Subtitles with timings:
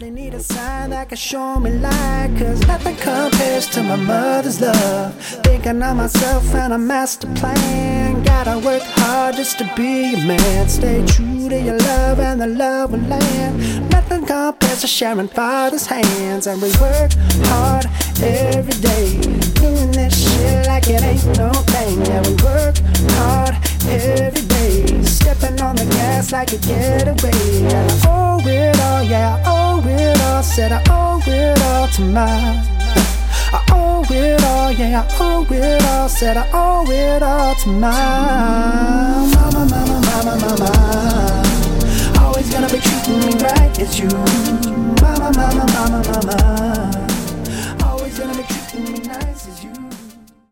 [0.00, 2.34] Definitely need a sign that can show me light.
[2.38, 5.14] Cause nothing compares to my mother's love.
[5.44, 8.22] Thinking of myself and a master plan.
[8.22, 10.70] Gotta work hard just to be a man.
[10.70, 13.90] Stay true to your love and the love will land.
[13.90, 16.46] Nothing compares to sharing father's hands.
[16.46, 17.12] And we work
[17.52, 17.84] hard
[18.22, 19.20] every day.
[19.60, 22.06] Doing this shit like it ain't no thing.
[22.06, 22.76] Yeah, we work
[23.18, 23.54] hard
[23.86, 25.04] every day.
[25.04, 28.09] Stepping on the gas like a getaway.
[30.54, 32.26] Said I owe it all to my.
[33.52, 36.08] I owe it all, yeah, I owe it all.
[36.08, 37.90] Said I owe it all to my
[39.32, 42.20] mama, mama, mama, mama.
[42.20, 44.39] Always gonna be treating me right, it's you.